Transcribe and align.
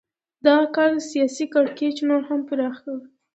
دغه 0.45 0.65
کار 0.75 0.91
سیاسي 1.11 1.45
کړکېچ 1.53 1.97
نور 2.09 2.21
هم 2.29 2.39
پراخ 2.49 2.75
کړ. 2.83 2.97